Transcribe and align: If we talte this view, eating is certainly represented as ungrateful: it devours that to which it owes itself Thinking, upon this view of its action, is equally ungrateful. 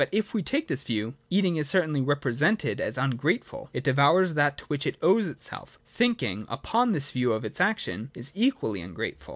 If 0.11 0.33
we 0.33 0.41
talte 0.41 0.67
this 0.67 0.81
view, 0.83 1.13
eating 1.29 1.57
is 1.57 1.69
certainly 1.69 2.01
represented 2.01 2.81
as 2.81 2.97
ungrateful: 2.97 3.69
it 3.71 3.83
devours 3.83 4.33
that 4.33 4.57
to 4.57 4.65
which 4.65 4.87
it 4.87 4.97
owes 4.99 5.27
itself 5.27 5.77
Thinking, 5.85 6.47
upon 6.49 6.91
this 6.93 7.11
view 7.11 7.31
of 7.33 7.45
its 7.45 7.61
action, 7.61 8.09
is 8.15 8.31
equally 8.33 8.81
ungrateful. 8.81 9.29